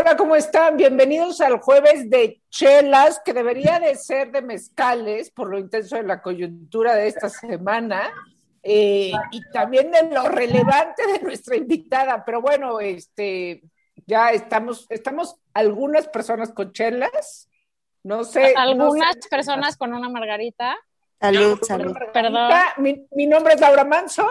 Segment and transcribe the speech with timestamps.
[0.00, 0.76] Hola, ¿cómo están?
[0.76, 6.04] Bienvenidos al jueves de chelas, que debería de ser de mezcales por lo intenso de
[6.04, 8.08] la coyuntura de esta semana
[8.62, 12.24] eh, y también de lo relevante de nuestra invitada.
[12.24, 13.64] Pero bueno, este,
[14.06, 17.48] ya estamos, estamos algunas personas con chelas,
[18.04, 18.54] no sé.
[18.56, 20.76] Algunas personas con una margarita.
[21.20, 21.92] Salud, salud.
[22.12, 22.52] Perdón.
[22.76, 24.28] Mi, mi, nombre es Laura Manso.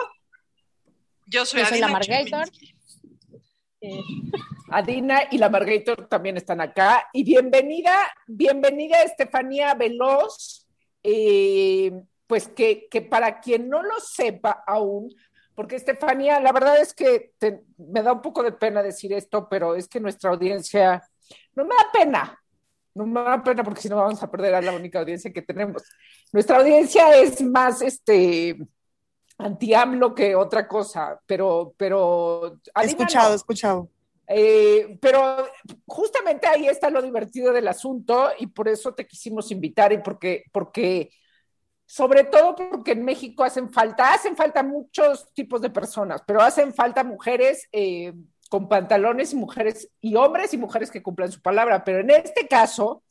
[1.26, 2.48] Yo soy, Yo soy la Margator.
[3.82, 4.00] Eh,
[4.70, 7.08] Adina y la Margator también están acá.
[7.14, 7.96] Y bienvenida,
[8.28, 10.68] bienvenida Estefanía Veloz,
[11.04, 11.92] eh,
[12.28, 15.14] pues que, que, para quien no lo sepa aún,
[15.56, 19.48] porque Estefanía, la verdad es que te, me da un poco de pena decir esto,
[19.50, 21.02] pero es que nuestra audiencia,
[21.56, 22.40] no me da pena,
[22.94, 25.42] no me da pena porque si no vamos a perder a la única audiencia que
[25.42, 25.84] tenemos.
[26.34, 28.58] Nuestra audiencia es más, este,
[29.38, 31.74] anti-AMLO que otra cosa, pero...
[31.78, 33.36] pero escuchado, no.
[33.36, 33.90] escuchado.
[34.30, 35.48] Eh, pero
[35.86, 40.44] justamente ahí está lo divertido del asunto y por eso te quisimos invitar y porque,
[40.52, 41.12] porque
[41.86, 46.74] sobre todo porque en México hacen falta, hacen falta muchos tipos de personas, pero hacen
[46.74, 48.14] falta mujeres eh,
[48.50, 52.48] con pantalones y mujeres y hombres y mujeres que cumplan su palabra, pero en este
[52.48, 53.04] caso,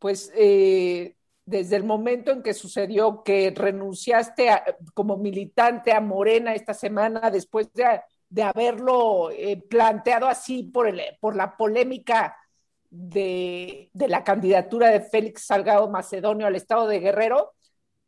[0.00, 1.14] pues eh,
[1.46, 7.30] desde el momento en que sucedió que renunciaste a, como militante a Morena esta semana,
[7.30, 8.00] después de,
[8.34, 12.36] de haberlo eh, planteado así por, el, por la polémica
[12.90, 17.54] de, de, la candidatura de Félix Salgado Macedonio al estado de Guerrero,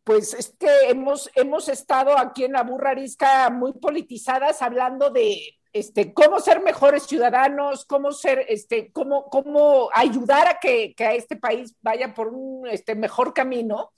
[0.03, 5.39] pues es que hemos, hemos estado aquí en la burrarisca muy politizadas hablando de
[5.73, 11.15] este, cómo ser mejores ciudadanos, cómo ser, este, cómo, cómo ayudar a que, que a
[11.15, 13.93] este país vaya por un este, mejor camino.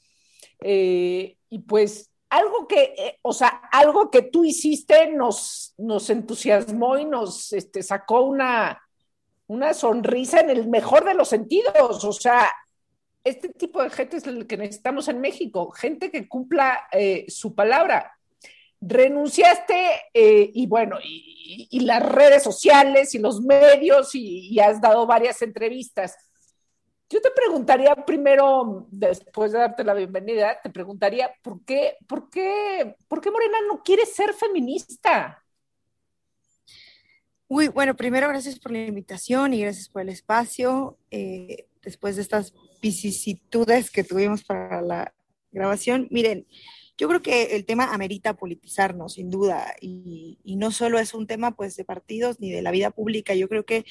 [0.61, 6.99] Eh, y pues algo que, eh, o sea, algo que tú hiciste nos, nos entusiasmó
[6.99, 8.81] y nos este, sacó una,
[9.47, 12.05] una sonrisa en el mejor de los sentidos.
[12.05, 12.53] O sea,
[13.25, 17.55] este tipo de gente es el que necesitamos en México, gente que cumpla eh, su
[17.55, 18.13] palabra
[18.81, 25.07] renunciaste eh, y bueno, y, las redes sociales y los medios y, y, has dado
[25.07, 26.17] varias entrevistas.
[27.11, 32.97] Yo te preguntaría primero, después de darte la bienvenida, te preguntaría, ¿por qué, por qué,
[33.09, 35.43] por qué Morena no quiere ser feminista?
[37.47, 40.99] Uy, bueno, primero gracias por la invitación y gracias por el espacio.
[41.11, 42.53] Eh, después de estas
[42.83, 45.15] vicisitudes que tuvimos para la
[45.51, 46.47] grabación, miren,
[46.99, 51.27] yo creo que el tema amerita politizarnos, sin duda, y, y, no solo es un
[51.27, 53.87] tema pues de partidos ni de la vida pública, yo creo que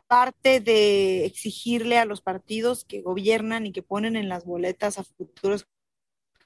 [0.00, 5.04] parte de exigirle a los partidos que gobiernan y que ponen en las boletas a
[5.04, 5.66] futuros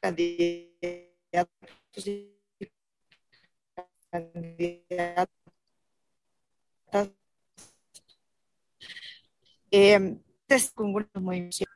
[0.00, 1.50] candidatos
[9.70, 10.16] eh,
[10.48, 10.72] es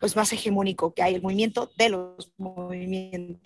[0.01, 3.41] pues más hegemónico que hay el movimiento de los movimientos.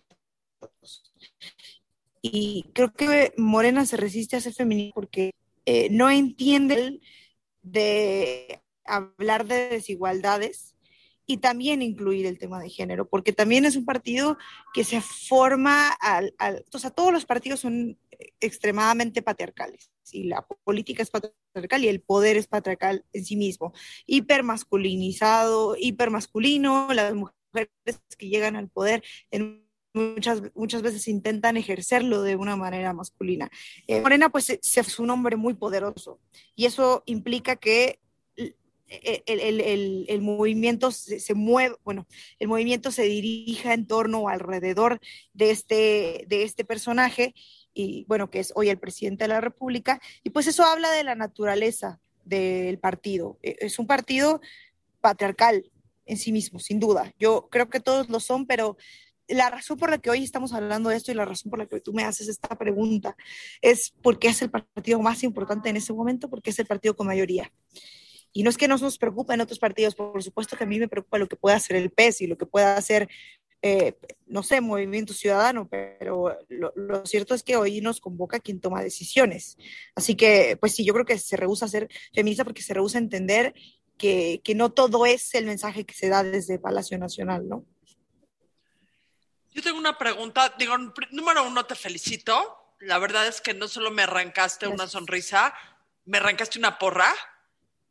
[2.22, 5.32] Y creo que Morena se resiste a ser feminista porque
[5.66, 7.00] eh, no entiende
[7.72, 10.74] de hablar de desigualdades
[11.26, 14.38] y también incluir el tema de género, porque también es un partido
[14.72, 17.98] que se forma al, al, o sea, todos los partidos son
[18.40, 23.74] extremadamente patriarcales y la política es patriarcal y el poder es patriarcal en sí mismo,
[24.06, 32.36] hipermasculinizado, hipermasculino, las mujeres que llegan al poder en muchas, muchas veces intentan ejercerlo de
[32.36, 33.50] una manera masculina.
[33.86, 36.20] Eh, Morena, pues, es un hombre muy poderoso
[36.54, 38.00] y eso implica que
[38.88, 42.06] el, el, el, el movimiento se, se, mueve, bueno,
[42.38, 45.00] el movimiento se dirija en torno o alrededor
[45.34, 47.34] de este, de este personaje
[47.74, 51.04] y, bueno, que es hoy el presidente de la República, y pues eso habla de
[51.04, 53.38] la naturaleza del partido.
[53.42, 54.40] E, es un partido
[55.00, 55.70] patriarcal
[56.06, 57.12] en sí mismo, sin duda.
[57.18, 58.76] Yo creo que todos lo son, pero
[59.28, 61.66] la razón por la que hoy estamos hablando de esto y la razón por la
[61.66, 63.16] que tú me haces esta pregunta
[63.60, 67.06] es porque es el partido más importante en ese momento, porque es el partido con
[67.06, 67.52] mayoría.
[68.32, 70.78] Y no es que no nos preocupe en otros partidos, por supuesto que a mí
[70.78, 73.08] me preocupa lo que pueda hacer el PES y lo que pueda hacer,
[73.62, 73.94] eh,
[74.26, 78.82] no sé, Movimiento Ciudadano, pero lo, lo, cierto es que hoy nos convoca quien toma
[78.82, 79.56] decisiones.
[79.94, 82.98] Así que, pues sí, yo creo que se rehúsa a ser feminista porque se rehúsa
[82.98, 83.54] a entender
[83.96, 87.64] que, que no todo es el mensaje que se da desde Palacio Nacional, ¿no?
[89.58, 90.54] Yo tengo una pregunta.
[90.56, 90.78] Digo,
[91.10, 92.76] número uno, te felicito.
[92.78, 94.80] La verdad es que no solo me arrancaste Gracias.
[94.80, 95.52] una sonrisa,
[96.04, 97.12] me arrancaste una porra.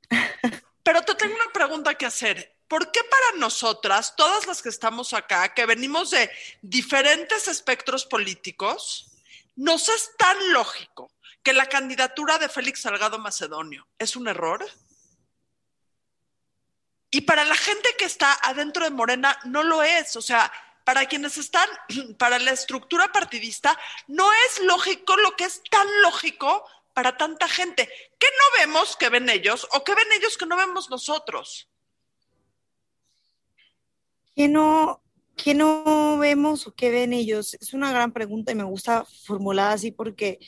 [0.84, 2.56] Pero te tengo una pregunta que hacer.
[2.70, 6.32] ¿Por qué para nosotras, todas las que estamos acá, que venimos de
[6.62, 9.12] diferentes espectros políticos,
[9.58, 11.12] nos es tan lógico
[11.44, 14.66] que la candidatura de Félix Salgado Macedonio es un error?
[17.10, 20.16] Y para la gente que está adentro de Morena, no lo es.
[20.16, 20.50] O sea,
[20.88, 21.68] para quienes están,
[22.18, 26.64] para la estructura partidista, no es lógico lo que es tan lógico
[26.94, 27.90] para tanta gente.
[28.18, 31.70] ¿Qué no vemos que ven ellos o qué ven ellos que no vemos nosotros?
[34.34, 35.04] ¿Qué no,
[35.36, 37.56] qué no vemos o qué ven ellos?
[37.56, 40.40] Es una gran pregunta y me gusta formulada así porque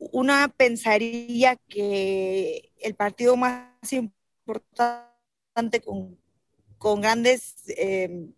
[0.00, 6.18] una pensaría que el partido más importante con,
[6.76, 8.32] con grandes eh,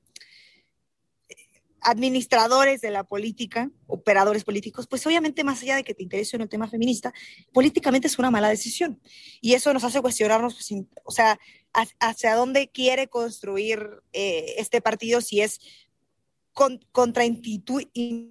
[1.81, 6.43] administradores de la política, operadores políticos, pues obviamente más allá de que te interese en
[6.43, 7.13] el tema feminista,
[7.53, 9.01] políticamente es una mala decisión.
[9.41, 10.73] Y eso nos hace cuestionarnos, pues,
[11.05, 11.39] o sea,
[12.01, 15.61] hacia dónde quiere construir eh, este partido si es
[16.53, 18.31] con, contraintuitivo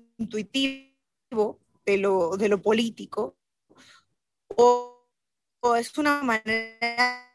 [1.85, 3.37] de lo, de lo político
[4.55, 4.93] o,
[5.77, 7.29] es una manera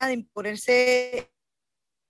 [0.00, 1.32] de imponerse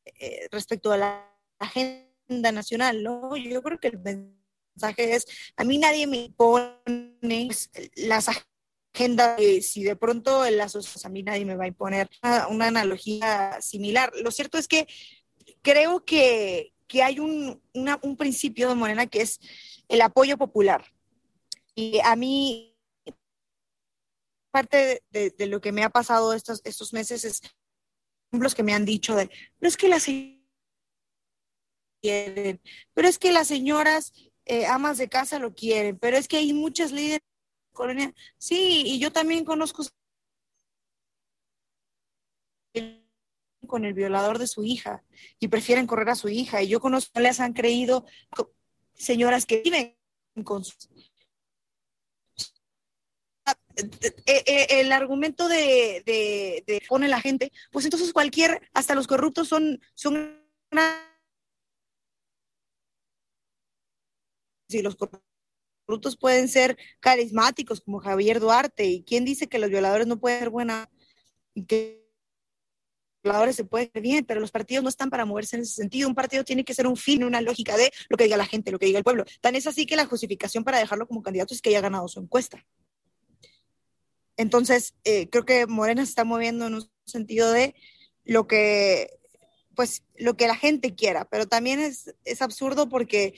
[0.04, 3.36] eh, respecto a la agenda nacional, ¿no?
[3.36, 5.26] Yo creo que el mensaje es,
[5.56, 8.28] a mí nadie me impone pues, las
[8.94, 12.08] agendas, si de pronto en las a mí nadie me va a imponer
[12.48, 14.12] una, analogía similar.
[14.22, 14.86] Lo cierto es que
[15.62, 19.40] creo que, que hay un, un principio de Morena que es
[19.88, 20.84] el apoyo popular.
[21.74, 22.76] Y a mí,
[24.50, 27.40] parte de, de, lo que me ha pasado estos, estos meses es
[28.32, 30.00] ejemplos que me han dicho de, pero es que la
[32.02, 32.60] quieren,
[32.94, 34.12] pero es que las señoras
[34.44, 38.14] eh, amas de casa lo quieren, pero es que hay muchas líderes de colonia.
[38.38, 39.84] Sí, y yo también conozco
[43.66, 45.02] con el violador de su hija
[45.38, 46.62] y prefieren correr a su hija.
[46.62, 48.04] Y yo conozco, les han creído
[48.94, 49.96] señoras que viven
[50.44, 50.62] con.
[54.26, 59.06] Eh, eh, el argumento de, de, de, pone la gente, pues entonces cualquier, hasta los
[59.06, 60.42] corruptos son, son
[64.74, 68.86] y los corruptos pueden ser carismáticos como Javier Duarte.
[68.86, 70.90] ¿Y quién dice que los violadores no pueden ser buena
[71.66, 72.02] que
[73.22, 74.24] los violadores se pueden ser bien?
[74.24, 76.08] Pero los partidos no están para moverse en ese sentido.
[76.08, 78.70] Un partido tiene que ser un fin, una lógica de lo que diga la gente,
[78.70, 79.24] lo que diga el pueblo.
[79.40, 82.20] Tan es así que la justificación para dejarlo como candidato es que haya ganado su
[82.20, 82.64] encuesta.
[84.36, 87.74] Entonces, eh, creo que Morena se está moviendo en un sentido de
[88.24, 89.18] lo que,
[89.74, 93.34] pues, lo que la gente quiera, pero también es, es absurdo porque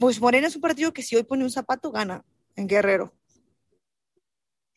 [0.00, 2.24] pues Morena es un partido que si hoy pone un zapato, gana
[2.56, 3.14] en Guerrero.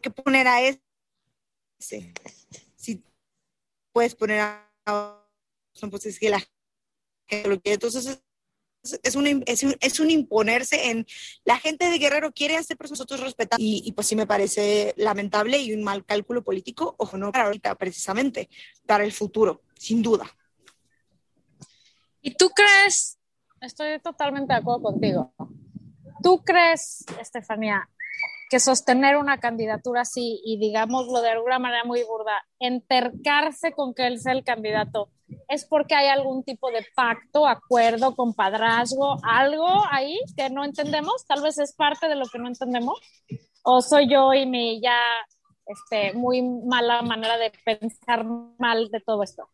[0.01, 0.81] Que poner a ese.
[2.75, 3.01] Si
[3.93, 5.25] puedes poner a.
[5.89, 6.45] Pues es que la
[7.25, 7.61] gente lo.
[7.63, 8.21] Entonces,
[9.01, 11.07] es un, es, un, es un, imponerse en
[11.45, 14.93] la gente de Guerrero quiere hacer pero nosotros respetamos y, y, pues sí me parece
[14.97, 18.49] lamentable y un mal cálculo político, ojo, no para ahorita precisamente,
[18.85, 20.29] para el futuro, sin duda.
[22.21, 23.19] ¿Y tú crees
[23.65, 25.33] estoy totalmente de acuerdo contigo.
[26.21, 27.89] ¿Tú crees, Estefanía,
[28.49, 34.07] que sostener una candidatura así y digámoslo de alguna manera muy burda, entercarse con que
[34.07, 35.09] él sea el candidato,
[35.47, 41.25] es porque hay algún tipo de pacto, acuerdo, compadrazgo, algo ahí que no entendemos?
[41.25, 42.99] Tal vez es parte de lo que no entendemos.
[43.63, 44.99] ¿O soy yo y mi ya
[45.65, 48.25] este, muy mala manera de pensar
[48.59, 49.49] mal de todo esto?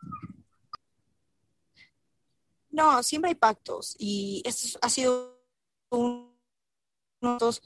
[2.80, 5.38] No, siempre hay pactos y esto ha sido
[5.92, 6.32] uno
[7.22, 7.62] de los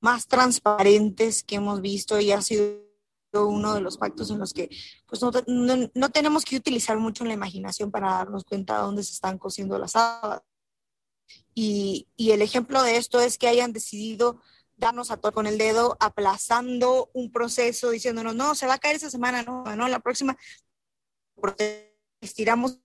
[0.00, 2.82] más transparentes que hemos visto y ha sido
[3.32, 4.68] uno de los pactos en los que
[5.06, 9.04] pues no, no, no tenemos que utilizar mucho la imaginación para darnos cuenta de dónde
[9.04, 10.42] se están cosiendo las habas.
[11.54, 14.40] Y, y el ejemplo de esto es que hayan decidido
[14.76, 18.96] darnos a todo con el dedo, aplazando un proceso, diciéndonos, no, se va a caer
[18.96, 20.36] esa semana, no, no, la próxima
[22.20, 22.80] estiramos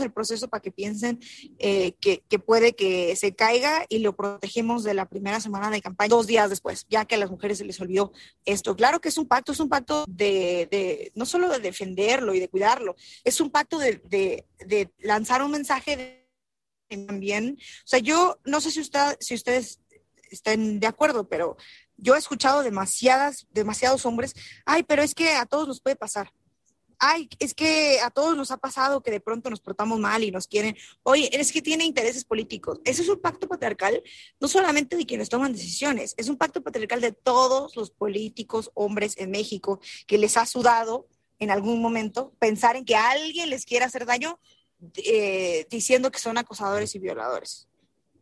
[0.00, 1.20] el proceso para que piensen
[1.58, 6.08] eh, que, puede que se caiga y lo protegemos de la primera semana de campaña
[6.08, 8.12] dos días después, ya que a las mujeres se les olvidó
[8.44, 8.76] esto.
[8.76, 12.40] Claro que es un pacto, es un pacto de, de no solo de defenderlo y
[12.40, 16.26] de cuidarlo, es un pacto de, de, de lanzar un mensaje
[16.88, 17.58] también.
[17.58, 19.80] O sea, yo no sé si, usted, si ustedes
[20.30, 21.56] estén de acuerdo, pero
[21.96, 24.34] yo he escuchado demasiadas, demasiados hombres,
[24.64, 26.32] ay, pero es que a todos nos puede pasar
[26.98, 30.30] ay, es que a todos nos ha pasado que de pronto nos portamos mal y
[30.30, 32.80] nos quieren, oye, es que tiene intereses políticos.
[32.84, 34.02] Ese es un pacto patriarcal,
[34.40, 39.14] no solamente de quienes toman decisiones, es un pacto patriarcal de todos los políticos hombres
[39.18, 43.84] en México que les ha sudado en algún momento pensar en que alguien les quiere
[43.84, 44.38] hacer daño
[44.96, 47.68] eh, diciendo que son acosadores y violadores.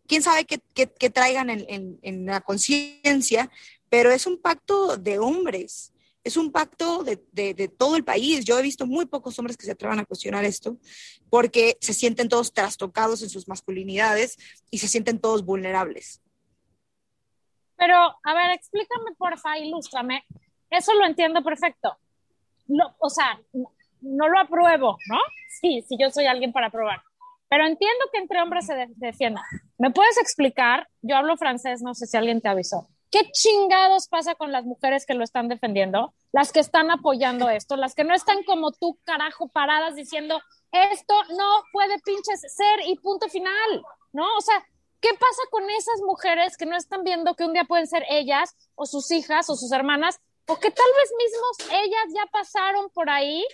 [0.07, 3.51] Quién sabe qué, traigan en la conciencia,
[3.89, 5.94] pero es un pacto de hombres
[6.25, 8.45] es un pacto de, todo el país.
[8.45, 10.79] Yo he visto muy pocos hombres que se atrevan a cuestionar esto
[11.31, 14.39] porque se sienten todos trastocados en sus masculinidades
[14.71, 16.23] y se sienten todos vulnerables.
[17.77, 20.25] Pero, a ver, explícame, porfa, ilústrame.
[20.71, 21.99] Eso lo entiendo perfecto.
[22.99, 23.39] o sea,
[24.01, 25.19] no, lo apruebo, ¿no?
[25.61, 27.03] Sí, sí, yo soy alguien para aprobar.
[27.51, 29.43] Pero entiendo que entre hombres se defienda.
[29.77, 30.89] ¿Me puedes explicar?
[31.03, 32.89] Yo hablo francés, no sé si alguien te avisó.
[33.15, 36.13] ¿Qué chingados pasa con las mujeres que lo están defendiendo?
[36.33, 40.43] Las que están apoyando esto, las que no están como tú, carajo, paradas diciendo,
[40.73, 44.27] esto no puede pinches ser y punto final, ¿no?
[44.37, 44.67] O sea,
[45.01, 48.57] ¿qué pasa con esas mujeres que no están viendo que un día pueden ser ellas
[48.75, 50.19] o sus hijas o sus hermanas
[50.49, 53.47] o que tal vez mismos ellas ya pasaron por ahí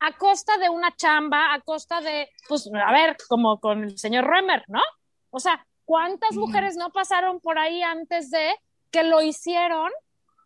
[0.00, 4.26] a costa de una chamba, a costa de, pues, a ver, como con el señor
[4.26, 4.82] Remer, ¿no?
[5.30, 8.52] O sea, ¿cuántas mujeres no pasaron por ahí antes de
[8.90, 9.90] que lo hicieron,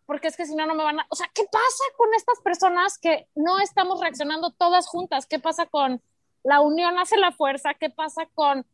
[0.05, 1.07] porque es que si no, no me van a...
[1.09, 5.25] O sea, ¿qué pasa con estas personas que no estamos reaccionando todas juntas?
[5.25, 6.01] ¿Qué pasa con
[6.43, 7.73] la unión hace la fuerza?
[7.73, 8.65] ¿Qué pasa con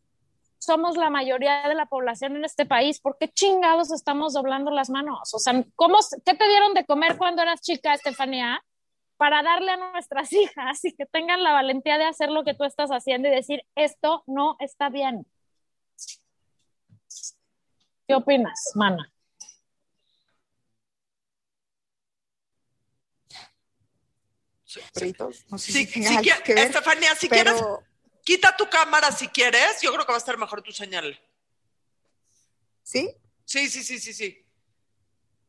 [0.59, 2.99] somos la mayoría de la población en este país?
[2.99, 5.33] ¿Por qué chingados estamos doblando las manos?
[5.33, 8.63] O sea, ¿cómo, ¿qué te dieron de comer cuando eras chica, Estefanía?
[9.17, 12.63] Para darle a nuestras hijas y que tengan la valentía de hacer lo que tú
[12.63, 15.25] estás haciendo y decir, esto no está bien.
[18.07, 19.11] ¿Qué opinas, mana?
[25.57, 25.81] Si
[26.45, 27.61] Estefanía, si quieres,
[28.23, 29.81] quita tu cámara si quieres.
[29.81, 31.19] Yo creo que va a estar mejor tu señal.
[32.83, 33.15] ¿Sí?
[33.45, 34.45] Sí, sí, sí, sí, sí.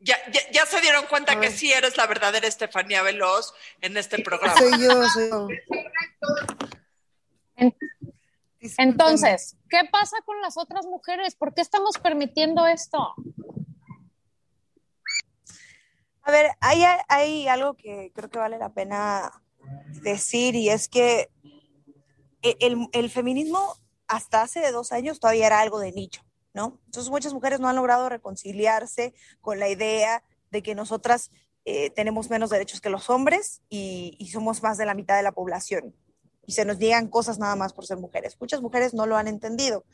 [0.01, 0.17] Ya,
[0.53, 4.57] ya, se dieron cuenta que sí eres la verdadera Estefanía Veloz en este programa.
[4.57, 5.49] Soy yo, soy yo.
[8.77, 11.35] Entonces, ¿qué pasa con las otras mujeres?
[11.35, 13.15] ¿Por qué estamos permitiendo esto?
[16.29, 19.33] A ver, hay, algo que creo que vale la pena
[20.03, 21.31] decir y es que
[22.43, 22.55] e,
[22.93, 23.77] el, feminismo
[24.09, 26.21] hasta hace dos años todavía era algo de nicho,
[26.53, 26.79] ¿no?
[26.85, 31.31] Entonces muchas mujeres no han logrado reconciliarse con la idea de que nosotras
[31.65, 35.23] eh, tenemos menos derechos que los hombres y, y, somos más de la mitad de
[35.23, 35.97] la población.
[36.45, 38.37] Y se nos llegan cosas nada más por ser mujeres.
[38.39, 39.87] Muchas mujeres no lo han entendido.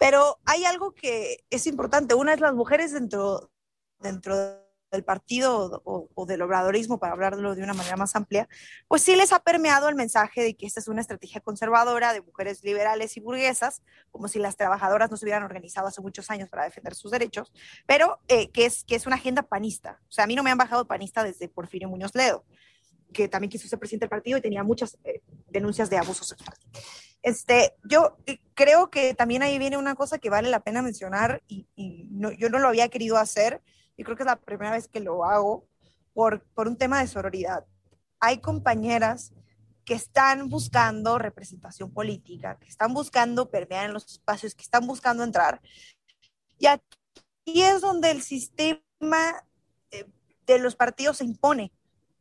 [0.00, 2.16] Pero hay algo que es importante.
[2.16, 3.52] Una es las mujeres dentro,
[4.00, 8.48] dentro de del partido o, del obradorismo, para hablarlo de una manera más amplia,
[8.86, 12.20] pues sí les ha permeado el mensaje de que esta es una estrategia conservadora de
[12.20, 16.48] mujeres liberales y burguesas, como si las trabajadoras no se hubieran organizado hace muchos años
[16.48, 17.52] para defender sus derechos,
[17.86, 20.00] pero eh, que, es, que es una agenda panista.
[20.08, 22.44] O sea, a mí no me han bajado panista desde Porfirio Muñoz Ledo,
[23.12, 26.56] que también quiso ser presidente del partido y tenía muchas eh, denuncias de abuso sexual.
[27.22, 31.42] Este, yo eh, creo que también ahí viene una cosa que vale la pena mencionar
[31.48, 31.66] y,
[32.38, 33.62] yo no lo había querido hacer,
[33.98, 35.66] y creo que es la primera vez que lo hago
[36.14, 37.66] por, por un tema de sororidad.
[38.20, 39.34] Hay compañeras
[39.84, 45.24] que están buscando representación política, que están buscando permear en los espacios, que están buscando
[45.24, 45.60] entrar.
[46.58, 49.44] Y aquí es donde el sistema
[49.90, 50.06] eh,
[50.46, 51.72] de los partidos se impone.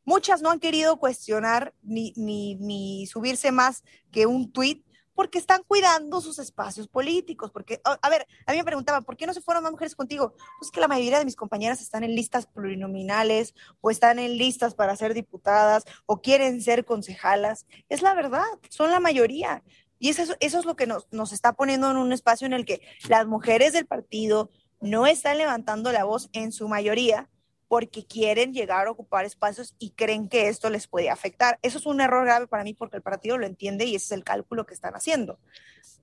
[0.04, 4.84] Muchas no han querido cuestionar ni, ni, ni subirse más que un tuit
[5.18, 7.50] porque están cuidando sus espacios políticos.
[7.50, 10.36] Porque, a ver, a mí me preguntaban, ¿por qué no se fueron más mujeres contigo?
[10.60, 14.76] Pues que la mayoría de mis compañeras están en listas plurinominales o están en listas
[14.76, 17.66] para ser diputadas o quieren ser concejalas.
[17.90, 19.64] Es la verdad, son la mayoría.
[19.98, 23.26] Y eso, es lo que nos está poniendo en un espacio en el que las
[23.26, 27.28] mujeres del partido no están levantando la voz en su mayoría
[27.68, 31.60] porque quieren llegar a ocupar espacios y creen que esto les puede afectar.
[31.62, 34.12] Eso es un error grave para mí porque el partido lo entiende y ese es
[34.14, 35.40] el cálculo que están haciendo.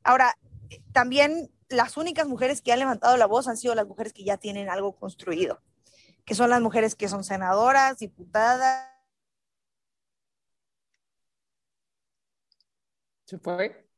[0.03, 0.37] Ahora,
[0.93, 4.37] también las únicas mujeres que han levantado la voz han sido las mujeres que ya
[4.37, 5.63] tienen algo construido,
[6.25, 8.91] que son las mujeres que son senadoras, diputadas.
[13.25, 13.89] ¿Se fue?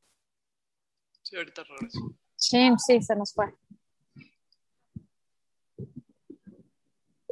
[1.23, 1.99] Sí, ahorita regreso.
[2.37, 3.53] Sí, sí, se nos fue.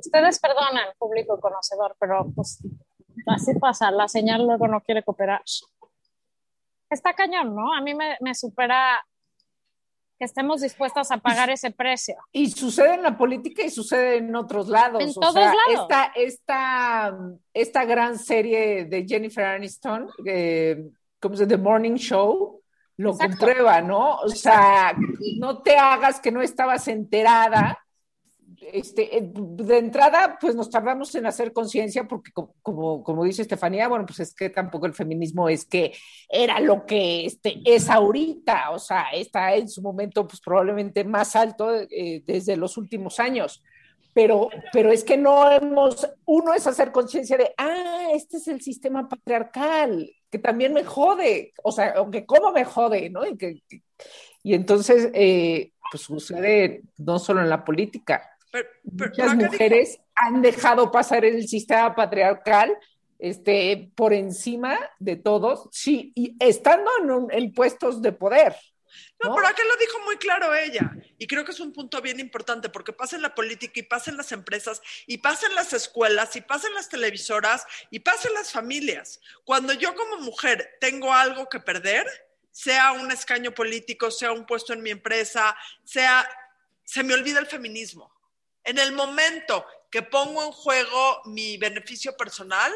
[0.06, 2.62] Ustedes perdonan, público conocedor, pero pues
[3.26, 5.42] así pasa, la señal luego no quiere cooperar.
[6.90, 7.72] Está cañón, ¿no?
[7.72, 9.04] A mí me, me supera
[10.18, 12.14] que estemos dispuestas a pagar ese precio.
[12.30, 15.02] Y sucede en la política y sucede en otros lados.
[15.02, 15.58] En todos lados.
[15.68, 17.18] Esta, esta,
[17.52, 20.84] esta gran serie de Jennifer Aniston, eh,
[21.18, 22.62] ¿cómo se The Morning Show,
[22.96, 24.18] lo comprueba, ¿no?
[24.18, 24.94] O sea,
[25.38, 27.83] no te hagas que no estabas enterada
[28.72, 33.88] este, eh, de entrada, pues nos tardamos en hacer conciencia porque como, como, dice Estefanía,
[33.88, 35.92] bueno, pues es que tampoco el feminismo es que
[36.28, 41.36] era lo que este, es ahorita, o sea, está en su momento pues probablemente más
[41.36, 43.62] alto eh, desde los últimos años.
[44.14, 48.60] pero, pero es que no hemos, uno es hacer conciencia de, ah, este es el
[48.60, 53.26] sistema patriarcal, que también me jode, o sea, que cómo me jode, ¿no?
[53.26, 53.62] Y, que,
[54.42, 58.33] y entonces, eh, pues sucede no solo en la política,
[58.84, 62.76] muchas mujeres han dejado pasar el sistema patriarcal
[63.18, 66.90] este, por encima de todos, sí, y estando
[67.30, 68.54] en, puestos de poder.
[69.22, 70.92] No, pero acá lo dijo muy claro ella.
[71.18, 74.10] Y creo que es un punto bien importante porque pasa en la política y pasa
[74.10, 78.28] en las empresas y pasa en las escuelas y pasa en las televisoras y pasa
[78.28, 79.20] en las familias.
[79.44, 82.06] Cuando yo como mujer tengo algo que perder,
[82.50, 86.28] sea un escaño político, sea un puesto en mi empresa, sea,
[86.84, 88.13] se me olvida el feminismo.
[88.64, 92.72] En el momento que pongo en juego mi beneficio personal,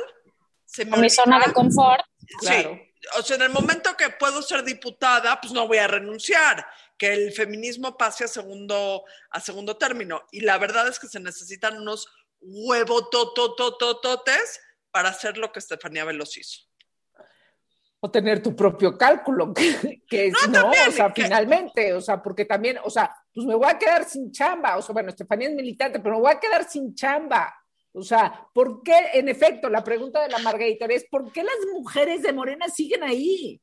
[0.65, 2.05] se me mi zona de confort.
[2.41, 2.81] Claro.
[3.19, 6.67] O sea, en el momento que puedo ser diputada, pues no voy a renunciar,
[6.99, 10.27] que el feminismo pase a segundo, a segundo término.
[10.31, 12.09] Y la verdad es que se necesitan unos
[12.41, 16.69] huevotototototes para hacer lo que Estefanía Veloz hizo
[18.01, 22.79] o tener tu propio cálculo, que, es, no, o sea, finalmente, o sea, porque también,
[22.85, 26.01] o sea, pues me voy a quedar sin chamba, o sea, bueno, Estefanía es militante,
[26.01, 27.55] pero me voy a quedar sin chamba.
[27.93, 31.57] O sea, ¿por qué, en efecto, la pregunta de la Margarita es, ¿por qué las
[31.73, 33.61] mujeres de Morena siguen ahí?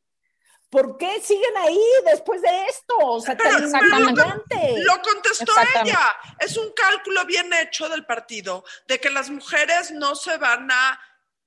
[0.70, 2.96] ¿Por qué siguen ahí después de esto?
[2.98, 4.84] O sea, pero, exactamente.
[4.84, 6.00] Lo contestó ella.
[6.40, 11.00] Es un cálculo bien hecho del partido de que las mujeres no se van a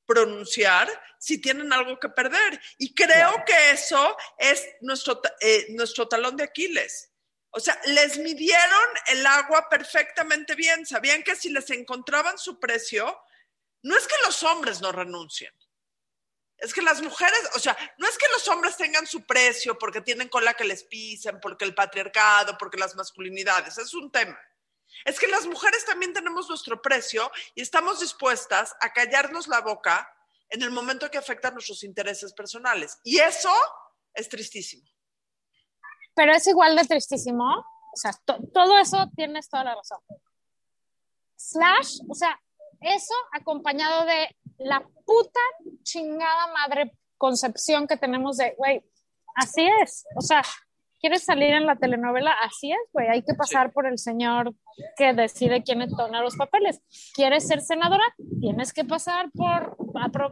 [0.07, 2.59] pronunciar si tienen algo que perder.
[2.79, 7.08] Y creo que eso es nuestro, eh, nuestro talón de Aquiles.
[7.51, 10.85] O sea, les midieron el agua perfectamente bien.
[10.87, 13.19] Sabían que si les encontraban su precio,
[13.83, 15.53] no es que los hombres no renuncien.
[16.59, 20.01] Es que las mujeres, o sea, no es que los hombres tengan su precio porque
[20.01, 24.39] tienen cola que les pisen, porque el patriarcado, porque las masculinidades, es un tema.
[25.05, 30.13] Es que las mujeres también tenemos nuestro precio y estamos dispuestas a callarnos la boca
[30.49, 32.99] en el momento que afecta nuestros intereses personales.
[33.05, 33.55] Y eso
[34.13, 34.85] es tristísimo.
[36.19, 37.45] Pero es igual de tristísimo.
[37.45, 38.11] O sea,
[38.53, 40.01] todo eso tienes toda la razón.
[41.37, 42.37] Slash, o sea,
[42.81, 45.41] eso acompañado de la puta
[45.85, 48.83] chingada madre concepción que tenemos de, güey,
[49.37, 50.07] así es.
[50.17, 50.43] O sea,
[51.01, 52.33] ¿Quieres salir en la telenovela?
[52.43, 53.07] Así es, güey.
[53.07, 54.53] Hay que pasar por el señor
[54.97, 56.83] que decide quién entona los papeles.
[57.15, 58.03] ¿Quieres ser senadora?
[58.41, 59.77] Tienes que pasar por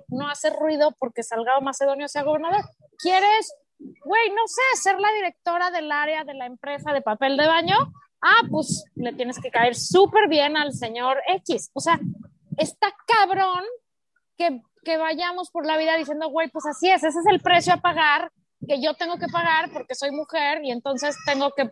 [0.09, 2.65] no hacer ruido porque Salgado Macedonio sea gobernador.
[2.99, 7.47] ¿Quieres, güey, no sé, ser la directora del área de la empresa de papel de
[7.47, 7.77] baño?
[8.23, 11.71] Ah, pues le tienes que caer súper bien al señor X.
[11.75, 11.99] O sea,
[12.57, 13.65] está cabrón
[14.37, 17.75] que, que vayamos por la vida diciendo, güey, pues así es, ese es el precio
[17.75, 18.33] a pagar
[18.67, 21.71] que yo tengo que pagar porque soy mujer y entonces tengo que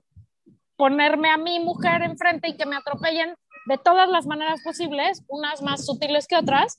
[0.77, 3.35] ponerme a mi mujer enfrente y que me atropellen
[3.67, 6.79] de todas las maneras posibles, unas más sutiles que otras,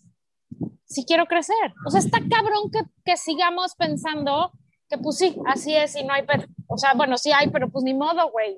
[0.85, 1.73] si quiero crecer.
[1.85, 4.51] O sea, está cabrón que, que sigamos pensando
[4.89, 6.23] que pues sí, así es y no hay,
[6.67, 8.57] o sea, bueno, sí hay, pero pues ni modo, güey.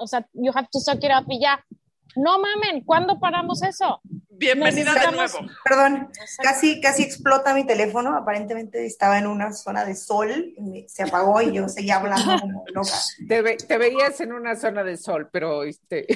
[0.00, 1.64] O sea, you have to suck it up y ya.
[2.16, 4.00] No mamen, ¿cuándo paramos eso?
[4.38, 5.38] Bienvenida de nuevo.
[5.64, 6.10] Perdón,
[6.42, 8.16] casi, casi explota mi teléfono.
[8.16, 10.54] Aparentemente estaba en una zona de sol,
[10.86, 12.92] se apagó y yo seguía hablando como loca.
[13.28, 16.06] Te, veías en una zona de sol, pero este.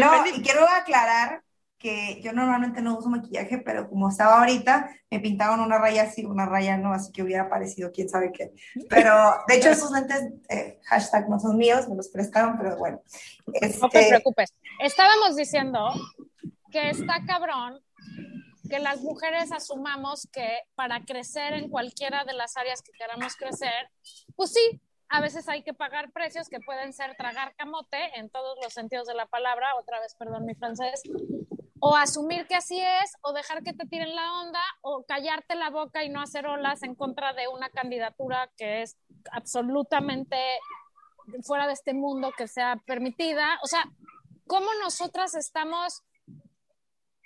[0.00, 1.42] No, y quiero aclarar
[1.86, 6.24] que yo normalmente no uso maquillaje, pero como estaba ahorita, me pintaron una raya así,
[6.24, 8.52] una raya no, así que hubiera parecido quién sabe qué.
[8.90, 9.12] Pero
[9.46, 13.00] de hecho, esos lentes, eh, hashtag no son míos, me los prestaron, pero bueno.
[13.46, 14.52] No te este preocupes.
[14.80, 15.92] Estábamos diciendo
[16.72, 17.78] que está cabrón
[18.68, 23.90] que las mujeres asumamos que para crecer en cualquiera de las áreas que queramos crecer,
[24.34, 28.58] pues sí, a veces hay que pagar precios que pueden ser tragar camote en todos
[28.60, 31.04] los sentidos de la palabra, otra vez, perdón mi francés,
[31.80, 35.70] o asumir que así es, o dejar que te tiren la onda, o callarte la
[35.70, 38.96] boca y no hacer olas en contra de una candidatura que es
[39.30, 40.36] absolutamente
[41.42, 43.58] fuera de este mundo que sea permitida.
[43.62, 43.84] O sea,
[44.46, 46.02] ¿cómo nosotras estamos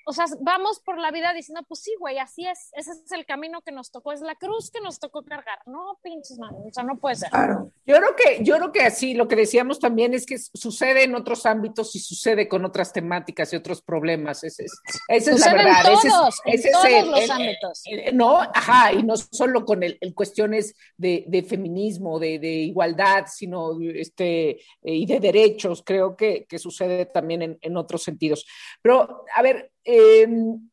[0.06, 3.26] o sea, vamos por la vida diciendo, pues sí, güey, así es, ese es el
[3.26, 5.58] camino que nos tocó, es la cruz que nos tocó cargar.
[5.66, 7.30] No, pinches manos, o sea, no puede ser.
[7.30, 7.72] Claro.
[7.86, 11.14] Yo creo que, yo creo que así, lo que decíamos también es que sucede en
[11.14, 14.42] otros ámbitos y sucede con otras temáticas y otros problemas.
[14.44, 15.80] Esa es, esa es la verdad.
[15.86, 17.82] En todos, en todos los ámbitos.
[18.12, 23.78] no, ajá, y no solo con el, cuestiones de, de feminismo, de, de, igualdad, sino
[23.80, 28.46] este, y de derechos, creo que, que sucede también en, en otros sentidos.
[28.82, 30.70] Pero, a ver, Em,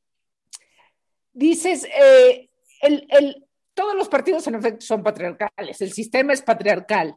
[1.34, 2.50] dices, eh,
[2.82, 7.16] el, todos los partidos en efecto son patriarcales, el sistema es patriarcal,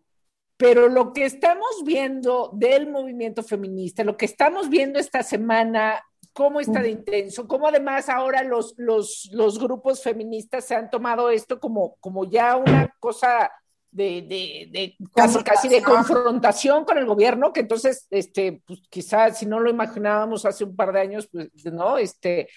[0.56, 6.60] pero lo que estamos viendo del movimiento feminista, lo que estamos viendo esta semana, cómo
[6.60, 11.58] está de intenso, cómo además ahora los, los, los grupos feministas se han tomado esto
[11.58, 13.50] como, como ya una cosa
[13.90, 19.38] de, de, de casi, casi de confrontación con el gobierno, que entonces, este, pues quizás
[19.38, 21.98] si no lo imaginábamos hace un par de años, pues, ¿no?
[21.98, 22.48] Este,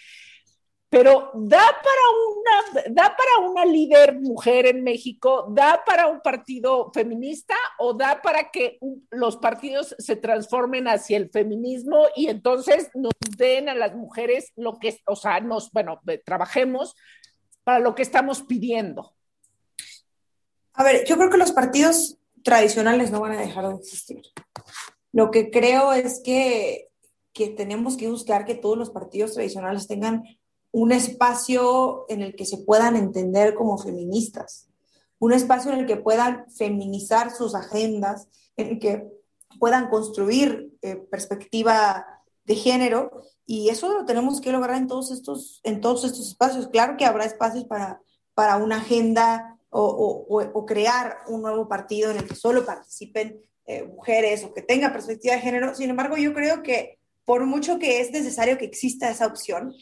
[0.94, 6.92] pero da para una, da para una líder mujer en México, da para un partido
[6.94, 8.78] feminista o da para que
[9.10, 14.78] los partidos se transformen hacia el feminismo y entonces nos den a las mujeres lo
[14.78, 16.96] que, o sea, nos, bueno, trabajemos
[17.64, 19.16] para lo que estamos pidiendo.
[20.74, 24.22] A ver, yo creo que los partidos tradicionales no van a dejar de existir.
[25.12, 26.90] Lo que creo es que,
[27.32, 30.24] que tenemos que buscar que todos los partidos tradicionales tengan
[30.72, 34.68] un espacio en el que se puedan entender como feministas,
[35.20, 39.08] un espacio en el que puedan feminizar sus agendas, en el que
[39.60, 42.06] puedan construir eh, perspectiva
[42.46, 46.68] de género y eso lo tenemos que lograr en todos estos, en todos estos espacios.
[46.70, 48.02] Claro que habrá espacios para,
[48.34, 54.44] para una agenda o, crear un nuevo partido en el que solo participen eh, mujeres
[54.44, 55.74] o que tenga perspectiva de género.
[55.76, 59.74] Sin embargo, yo creo que por mucho que es necesario que exista esa opción,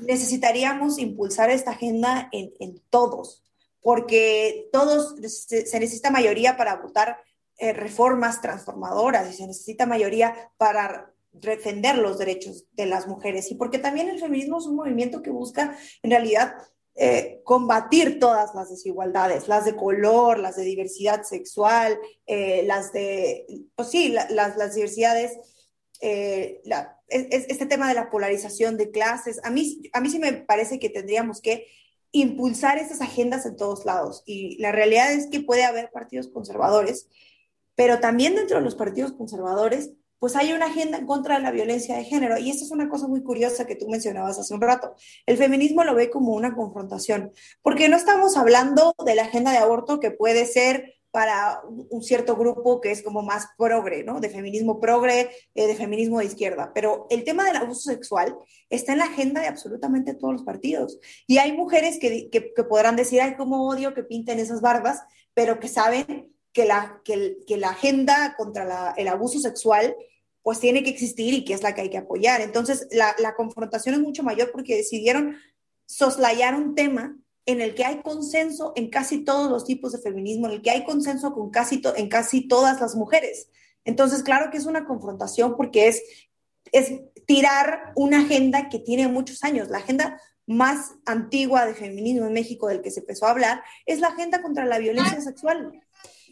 [0.00, 3.44] necesitaríamos impulsar esta agenda en, en todos,
[3.80, 7.18] porque todos se, necesita mayoría para votar
[7.58, 13.56] eh, reformas transformadoras y se necesita mayoría para defender los derechos de las mujeres y
[13.56, 16.54] porque también el feminismo es un movimiento que busca en realidad
[16.96, 23.46] eh, combatir todas las desigualdades, las de color, las de diversidad sexual, eh, las de,
[23.74, 25.32] pues sí, las, las, diversidades,
[26.00, 26.62] eh,
[27.08, 29.40] este tema de la polarización de clases.
[29.42, 31.66] A mí, a mí sí me parece que tendríamos que
[32.12, 34.22] impulsar esas agendas en todos lados.
[34.24, 37.08] Y la realidad es que puede haber partidos conservadores,
[37.74, 39.90] pero también dentro de los partidos conservadores
[40.24, 42.38] pues hay una agenda en contra de la violencia de género.
[42.38, 44.94] Y esta es una cosa muy curiosa que tú mencionabas hace un rato.
[45.26, 49.58] El feminismo lo ve como una confrontación, porque no estamos hablando de la agenda de
[49.58, 54.18] aborto que puede ser para un cierto grupo que es como más progre, ¿no?
[54.18, 56.72] De feminismo progre, eh, de feminismo de izquierda.
[56.74, 58.34] Pero el tema del abuso sexual
[58.70, 60.98] está en la agenda de absolutamente todos los partidos.
[61.26, 65.02] Y hay mujeres que, que, podrán decir, ay, cómo odio que pinten esas barbas,
[65.34, 69.94] pero que saben que la, que, que la agenda contra la, el abuso sexual
[70.44, 72.42] pues tiene que existir y que es la que hay que apoyar.
[72.42, 75.38] Entonces, la, confrontación es mucho mayor porque decidieron
[75.86, 80.46] soslayar un tema en el que hay consenso en casi todos los tipos de feminismo,
[80.46, 83.48] en el que hay consenso con casi en casi todas las mujeres.
[83.86, 86.02] Entonces, claro que es una confrontación porque es,
[86.72, 86.92] es
[87.26, 89.70] tirar una agenda que tiene muchos años.
[89.70, 94.00] La agenda más antigua de feminismo en México del que se empezó a hablar es
[94.00, 95.72] la agenda contra la violencia sexual.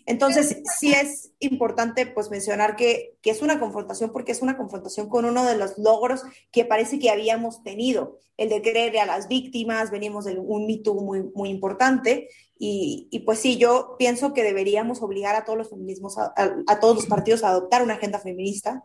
[0.06, 5.24] Entonces, sí es importante pues mencionar que, es una confrontación porque es una confrontación con
[5.24, 9.90] uno de los logros que parece que habíamos tenido, el de creer a las víctimas,
[9.90, 15.34] venimos de un mito muy, muy importante y, pues sí, yo pienso que deberíamos obligar
[15.34, 18.84] a todos los feminismos, a, todos los partidos a adoptar una agenda feminista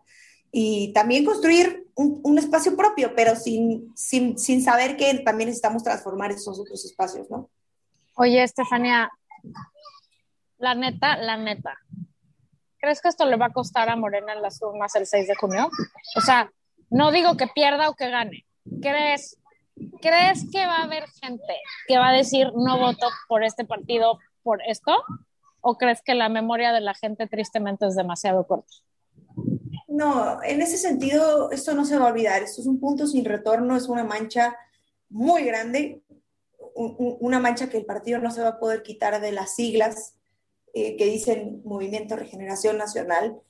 [0.51, 6.31] y también construir un, espacio propio, pero sin, sin, sin saber que también necesitamos transformar
[6.31, 7.49] esos otros espacios, ¿no?
[8.15, 9.11] Oye, Estefanía,
[10.57, 11.77] la neta, la neta.
[12.79, 15.35] ¿Crees que esto le va a costar a Morena en las urnas el 6 de
[15.35, 15.69] junio?
[16.15, 16.51] O sea,
[16.89, 18.45] no digo que pierda o que gane.
[18.81, 19.37] ¿Crees,
[20.01, 21.53] ¿Crees que va a haber gente
[21.87, 24.95] que va a decir no voto por este partido por esto?
[25.61, 28.71] ¿O crees que la memoria de la gente tristemente es demasiado corta?
[29.87, 32.43] No, en ese sentido, esto no se va a olvidar.
[32.43, 34.55] Esto es un punto sin retorno, es una mancha
[35.09, 36.03] muy grande,
[36.75, 40.13] una mancha que el partido no se va a poder quitar de las siglas
[40.77, 43.41] eh, que dicen Movimiento Regeneración Nacional.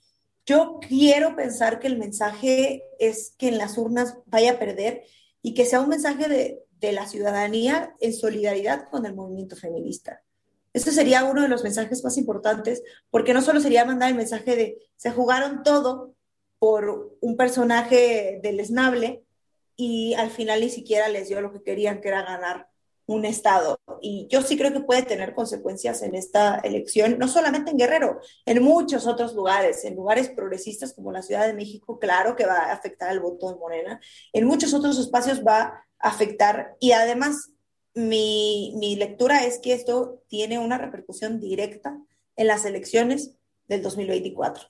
[0.46, 5.04] Yo quiero pensar que el mensaje es que en las urnas vaya a perder
[5.42, 10.22] y que sea un mensaje de, de la ciudadanía en solidaridad con el movimiento feminista.
[10.72, 14.56] Este sería uno de los mensajes más importantes, porque no solo sería mandar el mensaje
[14.56, 16.14] de se jugaron todo
[16.60, 19.26] por un personaje deleznable
[19.76, 22.70] y al final ni siquiera les dio lo que querían, que era ganar
[23.08, 23.80] un Estado.
[24.02, 28.20] Y yo sí creo que puede tener consecuencias en esta elección, no solamente en Guerrero,
[28.46, 32.58] en muchos otros lugares, en lugares progresistas como la Ciudad de México, claro que va
[32.58, 34.00] a afectar el voto de Morena,
[34.34, 35.62] en muchos otros espacios va
[36.00, 37.54] a afectar y además
[37.96, 41.98] mi, mi lectura es que esto tiene una repercusión directa
[42.36, 43.36] en las elecciones
[43.68, 44.68] del 2024.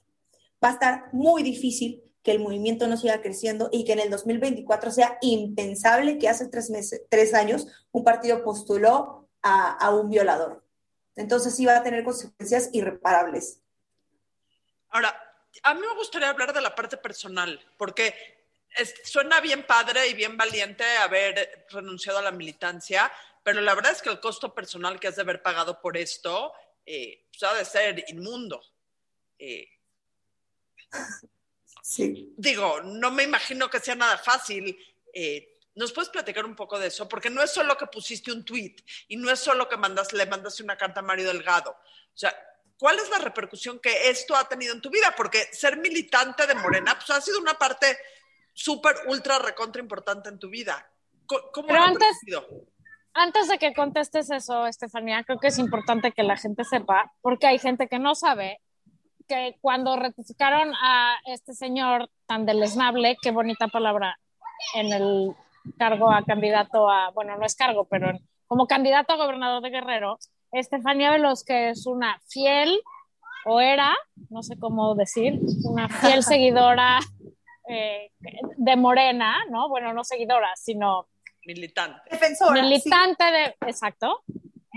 [0.63, 4.09] Va a estar muy difícil que el movimiento no siga creciendo y que en el
[4.09, 10.09] 2024 sea impensable que hace tres, meses, tres años un partido postuló a, a un
[10.09, 10.61] violador.
[11.15, 13.61] Entonces sí va a tener consecuencias irreparables.
[14.89, 15.15] Ahora,
[15.63, 18.13] a mí me gustaría hablar de la parte personal, porque
[19.05, 23.09] suena bien padre y bien valiente haber renunciado a la militancia,
[23.41, 26.51] pero la verdad es que el costo personal que has de haber pagado por esto
[26.85, 28.61] eh, pues, ha de ser inmundo.
[29.39, 29.69] Eh,
[31.87, 32.33] sí.
[32.37, 34.77] Digo, no me imagino que sea nada fácil.
[35.13, 37.07] Eh, ¿Nos puedes platicar un poco de eso?
[37.07, 38.75] Porque no es solo que pusiste un tweet
[39.07, 41.71] y no es solo que mandas, le mandaste una carta a Mario Delgado.
[41.71, 42.35] O sea,
[42.79, 45.13] ¿cuál es la repercusión que esto ha tenido en tu vida?
[45.15, 47.97] Porque ser militante de Morena pues, ha sido una parte
[48.53, 50.91] súper, ultra, recontra importante en tu vida.
[51.27, 52.17] ¿Cómo Pero antes,
[53.13, 57.47] antes de que contestes eso, Estefanía, creo que es importante que la gente sepa, porque
[57.47, 58.61] hay gente que no sabe
[59.27, 64.17] que cuando ratificaron a este señor tan deleznable, qué bonita palabra,
[64.73, 65.35] en el
[65.77, 70.17] cargo a candidato a, bueno, no es cargo, pero como candidato a gobernador de Guerrero,
[70.51, 72.79] Estefanía Veloz, que es una fiel,
[73.45, 73.95] o era,
[74.29, 76.99] no sé cómo decir, una fiel seguidora
[77.69, 78.11] eh,
[78.57, 79.69] de Morena, ¿no?
[79.69, 81.07] Bueno, no seguidora, sino...
[81.45, 82.01] Militante.
[82.09, 82.61] Defensora.
[82.61, 84.23] Militante de, exacto,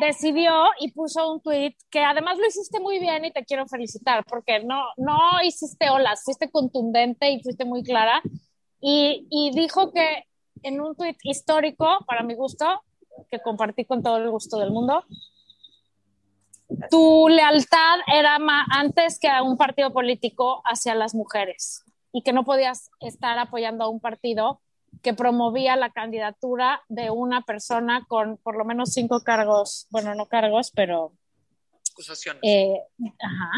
[0.01, 4.25] decidió y puso un tweet que además lo hiciste muy bien y te quiero felicitar
[4.25, 8.21] porque no, no hiciste olas, fuiste contundente y fuiste muy clara.
[8.81, 10.25] Y, y dijo que
[10.63, 12.83] en un tuit histórico, para mi gusto,
[13.31, 15.05] que compartí con todo el gusto del mundo,
[16.91, 22.33] tu lealtad era más antes que a un partido político hacia las mujeres y que
[22.33, 24.61] no podías estar apoyando a un partido
[25.03, 30.26] que promovía la candidatura de una persona con por lo menos cinco cargos, bueno, no
[30.26, 31.12] cargos, pero...
[31.92, 32.40] Acusaciones.
[32.42, 32.81] Eh,
[33.20, 33.50] ajá,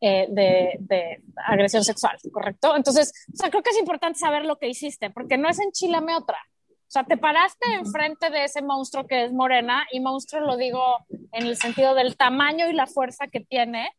[0.00, 2.74] eh, de, de, agresión sexual, ¿correcto?
[2.74, 6.16] Entonces, o sea, creo que es importante saber lo que hiciste, porque no es enchilame
[6.16, 6.38] otra.
[6.68, 10.98] O sea, te paraste enfrente de ese monstruo que es Morena, y monstruo lo digo
[11.32, 13.90] en el sentido del tamaño y la fuerza que tiene,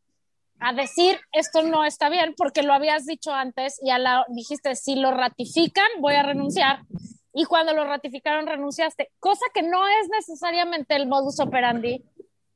[0.64, 4.76] a decir esto no está bien, porque lo habías dicho antes y a la, dijiste,
[4.76, 6.84] si lo ratifican, voy a renunciar.
[7.34, 12.04] Y cuando lo ratificaron, renunciaste, cosa que no es necesariamente el modus operandi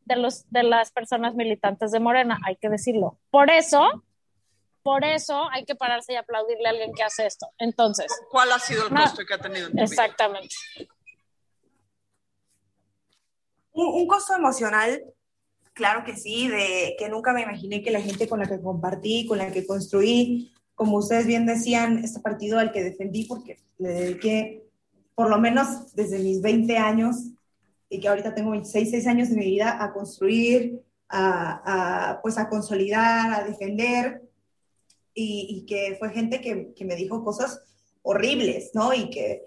[0.05, 3.17] de, los, de las personas militantes de Morena, hay que decirlo.
[3.29, 4.03] Por eso,
[4.83, 7.47] por eso hay que pararse y aplaudirle a alguien que hace esto.
[7.57, 8.07] Entonces.
[8.31, 10.55] ¿Cuál ha sido el costo que ha tenido en tu Exactamente.
[13.73, 15.03] Un, un, costo emocional,
[15.77, 19.25] claro que sí, de que nunca me imaginé que la gente con la que compartí,
[19.27, 23.89] con la que construí, como ustedes bien decían, este partido al que defendí, porque le
[23.89, 24.63] dediqué
[25.15, 27.15] por lo menos desde mis 20 años
[27.89, 32.49] y que ahorita tengo 26, 6 años de mi vida a construir, a, pues a
[32.49, 34.21] consolidar, a defender,
[35.13, 37.63] y, y que fue gente que, que, me dijo cosas
[38.03, 38.93] horribles, ¿no?
[38.93, 39.43] Y que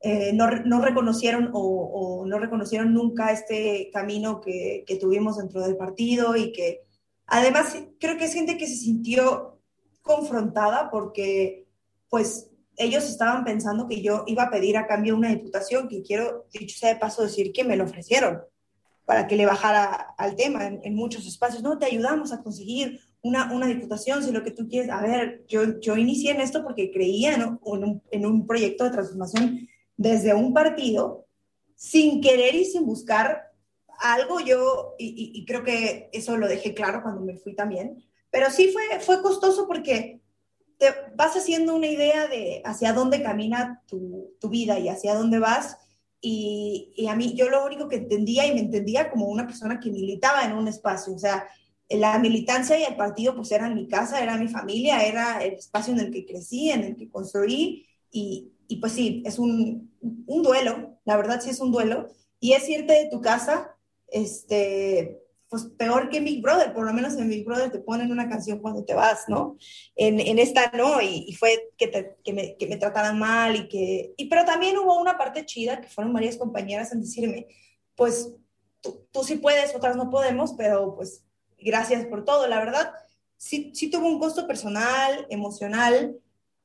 [0.00, 5.60] eh, no, no, reconocieron o, o, no reconocieron nunca este camino que, que tuvimos dentro
[5.62, 6.82] del partido y que
[7.26, 9.58] además creo que es gente que se sintió
[10.02, 11.66] confrontada porque
[12.08, 16.46] pues ellos estaban pensando que yo iba a pedir a cambio una diputación, que quiero,
[16.52, 18.40] dicho sea de paso, decir que me lo ofrecieron
[19.04, 21.62] para que le bajara al tema en, en muchos espacios.
[21.62, 24.90] No, te ayudamos a conseguir una, una, diputación, si lo que tú quieres.
[24.90, 27.58] A ver, yo, yo inicié en esto porque creía ¿no?
[27.74, 29.66] en, un, en un proyecto de transformación
[29.98, 31.26] desde un partido,
[31.74, 33.52] sin querer y sin buscar
[34.00, 34.40] algo.
[34.40, 39.00] Yo, y, creo que eso lo dejé claro cuando me fui también, pero sí fue,
[39.00, 40.22] fue costoso porque
[40.78, 45.40] te vas haciendo una idea de hacia dónde camina tu, tu vida y hacia dónde
[45.40, 45.76] vas.
[46.20, 49.80] Y, y, a mí, yo lo único que entendía y me entendía como una persona
[49.80, 51.48] que militaba en un espacio, o sea,
[51.90, 55.94] la militancia y el partido pues eran mi casa, era mi familia, era el espacio
[55.94, 60.42] en el que crecí, en el que construí y, y pues sí, es un, un,
[60.42, 63.74] duelo, la verdad sí es un duelo y es irte de tu casa,
[64.08, 68.28] este, pues peor que Big Brother, por lo menos en Big Brother te ponen una
[68.28, 69.56] canción cuando te vas, ¿no?
[69.96, 73.56] En, en esta no, y, y fue que, te, que, me, que, me, trataran mal
[73.56, 74.12] y que...
[74.18, 77.46] Y, pero también hubo una parte chida que fueron varias compañeras en decirme,
[77.96, 78.34] pues
[78.82, 81.24] tú, tú sí puedes, otras no podemos, pero pues
[81.58, 82.92] gracias por todo, la verdad.
[83.38, 86.18] Sí, sí tuvo un costo personal, emocional,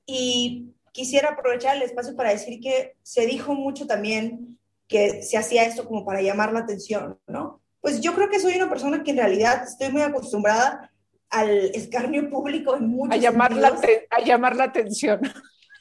[0.06, 5.66] y quisiera aprovechar el espacio para decir que se dijo mucho también que se hacía
[5.66, 7.64] esto como para llamar la atención, ¿no?
[7.84, 10.90] pues yo creo que soy una persona que en realidad estoy muy acostumbrada
[11.30, 13.78] al escarnio público en muchos a llamar, la,
[14.10, 15.22] a llamar la atención.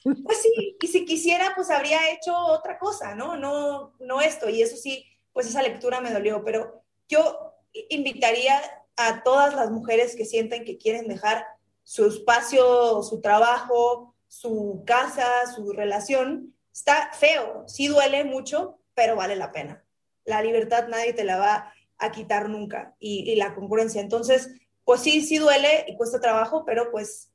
[0.04, 3.36] Pues sí, y si quisiera, pues habría hecho otra cosa, ¿no?
[3.36, 7.54] No, no esto, y eso sí, pues esa lectura me dolió, pero yo
[7.88, 8.60] invitaría
[8.96, 11.46] a todas las mujeres que sienten que quieren dejar
[11.84, 16.54] su espacio, su trabajo, su casa, su relación.
[16.72, 19.84] Está feo, sí duele mucho, pero vale la pena.
[20.24, 24.00] La libertad nadie te la va a quitar nunca y, la congruencia.
[24.00, 24.50] Entonces,
[24.84, 27.30] pues sí, sí duele y cuesta trabajo, pero pues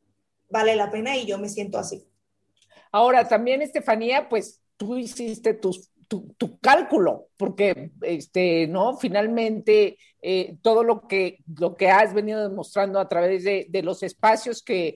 [0.50, 2.04] vale la pena y yo me siento así.
[2.92, 8.98] Ahora, también, Estefanía, pues tú hiciste tus tu, tu, cálculo, porque este, ¿no?
[8.98, 14.04] finalmente eh, todo lo que, lo que has venido demostrando a través de, de los
[14.04, 14.96] espacios que,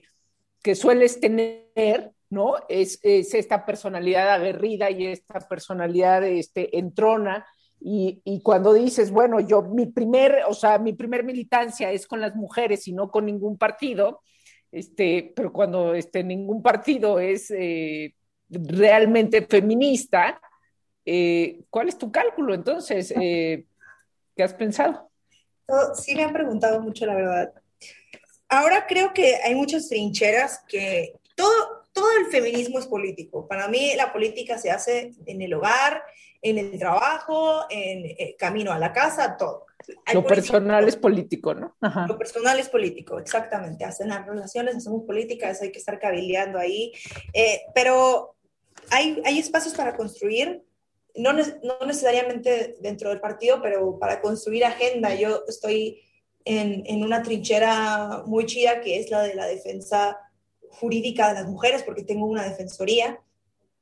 [0.62, 2.54] que, sueles tener, ¿no?
[2.68, 7.46] Es, es, esta personalidad aguerrida y esta personalidad este, entrona.
[7.80, 12.20] Y, y, cuando dices, bueno, yo mi primer, o sea, mi primer militancia es con
[12.20, 14.20] las mujeres y no con ningún partido,
[14.70, 18.14] este, pero cuando este, ningún partido es eh,
[18.48, 20.40] realmente feminista,
[21.04, 23.12] eh, ¿Cuál es tu cálculo entonces?
[23.20, 23.66] Eh,
[24.36, 25.10] ¿Qué has pensado?
[25.94, 27.52] sí, me han preguntado mucho, la verdad.
[28.52, 33.48] Ahora creo que hay muchas trincheras que todo, todo el feminismo es político.
[33.48, 36.02] Para mí la política se hace en el hogar,
[36.42, 39.64] en el trabajo, en el eh, camino a la casa, todo.
[40.12, 41.76] lo personal es político, ¿no?
[42.06, 43.86] Lo personal es político, exactamente.
[43.86, 46.92] Hacen las relaciones, hacemos políticas, hay que estar cabildeando ahí.
[47.74, 48.34] pero
[48.90, 50.62] hay, hay espacios para construir
[51.14, 55.14] no, no, necesariamente dentro del partido, pero para construir agenda.
[55.14, 56.02] Yo estoy
[56.44, 60.18] en, una trinchera muy chida que es la de la defensa
[60.70, 63.20] jurídica de las mujeres, porque tengo una defensoría.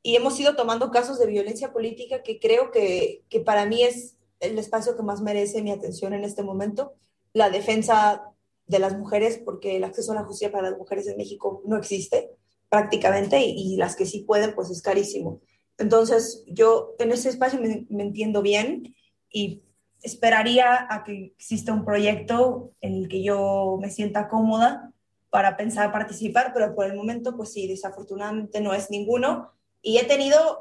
[0.02, 4.16] Y hemos ido tomando casos de violencia política que creo que, que para mí es
[4.40, 6.94] el espacio que más merece mi atención en este momento.
[7.32, 8.30] La defensa
[8.66, 11.76] de las mujeres, porque el acceso a la justicia para las mujeres en México no
[11.76, 12.30] existe
[12.68, 15.40] prácticamente y las que sí pueden, pues es carísimo.
[15.76, 18.94] Entonces, yo en ese espacio me, entiendo bien
[19.30, 19.62] y
[20.02, 24.92] esperaría a que exista un proyecto en el que yo me sienta cómoda
[25.30, 29.52] para pensar participar, pero por el momento, pues sí, desafortunadamente no es ninguno.
[29.82, 30.60] Y he tenido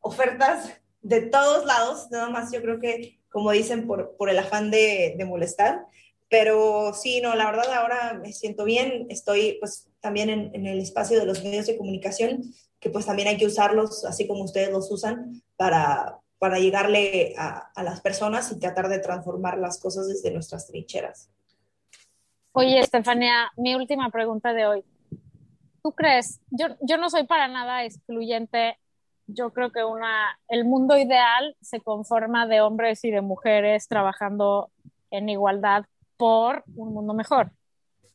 [0.00, 4.70] ofertas de todos lados, nada más yo creo que, como dicen, por, por el afán
[4.70, 5.86] de, de molestar.
[6.28, 10.80] Pero sí, no, la verdad ahora me siento bien, estoy pues también en, en el
[10.80, 12.42] espacio de los medios de comunicación
[12.80, 17.70] que pues también hay que usarlos así como ustedes los usan para, para llegarle a,
[17.74, 21.30] a, las personas y tratar de transformar las cosas desde nuestras trincheras.
[22.52, 24.84] Oye, Estefania, mi última pregunta de hoy.
[25.82, 26.40] ¿Tú crees?
[26.50, 28.78] Yo, yo no soy para nada excluyente.
[29.26, 34.70] Yo creo que una, el mundo ideal se conforma de hombres y de mujeres trabajando
[35.10, 35.84] en igualdad
[36.16, 37.52] por un mundo mejor.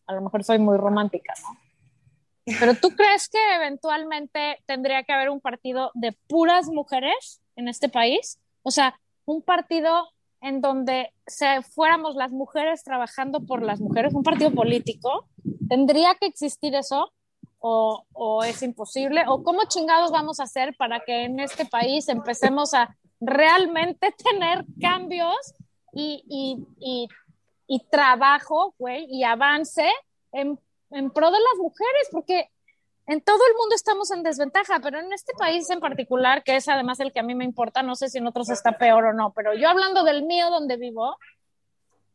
[0.08, 1.58] A lo mejor soy muy romántica, ¿no?
[2.60, 7.90] Pero tú crees que eventualmente tendría que haber un partido de puras mujeres en este
[7.90, 8.40] país?
[8.64, 10.10] O sea, un partido
[10.42, 15.28] en donde se fuéramos las mujeres trabajando por las mujeres, un partido político,
[15.70, 17.14] ¿tendría que existir eso?
[17.60, 19.24] ¿O, o es imposible?
[19.28, 24.66] ¿O cómo chingados vamos a hacer para que en este país empecemos a realmente tener
[24.82, 25.54] cambios
[25.94, 27.08] y, y, y,
[27.68, 29.90] y trabajo, güey, y avance
[30.34, 30.60] en
[30.94, 32.50] en pro de las mujeres, porque
[33.06, 36.68] en todo el mundo estamos en desventaja, pero en este país en particular, que es
[36.70, 39.14] además el que a mí me importa, no sé si en otros está peor o
[39.14, 41.18] no, pero yo hablando del mío donde vivo,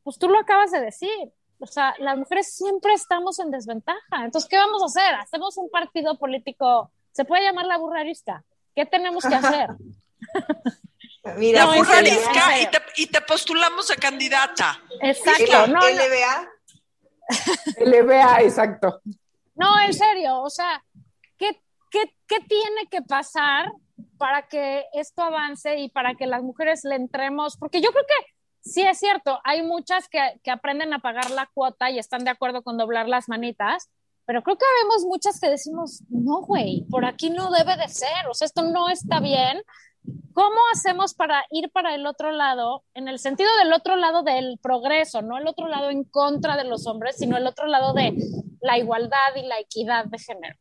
[0.02, 4.24] pues tú lo acabas de decir, o sea, las mujeres siempre estamos en desventaja.
[4.24, 5.14] Entonces, ¿qué vamos a hacer?
[5.16, 8.44] Hacemos un partido político, se puede llamar la burrarista.
[8.74, 9.70] ¿Qué tenemos que hacer?
[11.36, 14.80] Mira, la burrarista y, te, y te, postulamos a candidata.
[15.02, 15.66] Exacto.
[15.66, 16.48] No, LBA.
[17.84, 19.02] LBA, exacto.
[19.58, 20.84] No, en serio, o sea,
[21.36, 23.72] ¿qué, qué, qué tiene que pasar
[24.16, 27.56] para que esto avance y para que las mujeres le entremos?
[27.56, 31.50] Porque yo creo que sí es cierto, hay muchas que, que aprenden a pagar la
[31.52, 33.90] cuota y están de acuerdo con doblar las manitas,
[34.26, 38.28] pero creo que vemos muchas que decimos, no, güey, por aquí no debe de ser,
[38.30, 39.60] o sea, esto no está bien,
[40.38, 44.58] ¿Cómo hacemos para ir para el otro lado, en el sentido del otro lado del
[44.62, 48.14] progreso, no el otro lado en contra de los hombres, sino el otro lado de
[48.60, 50.56] la igualdad y la equidad de género?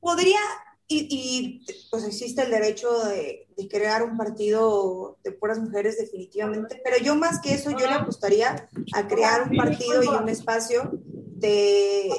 [0.00, 0.40] Podría,
[0.88, 6.80] y, y pues existe el derecho de, de, crear un partido de puras mujeres definitivamente,
[6.82, 10.90] pero yo más que eso, yo le apostaría a crear un partido y un espacio
[10.92, 12.10] de,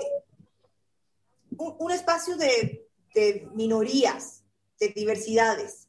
[1.57, 2.82] un, un espacio de
[3.14, 4.43] de minorías,
[4.80, 5.88] de diversidades,